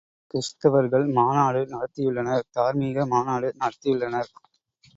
கிறிஸ்தவர்கள் 0.29 1.05
மாநாடு 1.11 1.61
நடத்தியுள்ளனர் 1.65 2.47
தார்மீக 2.51 3.05
மாநாடு 3.05 3.49
நடத்தியுள்ளனர். 3.59 4.31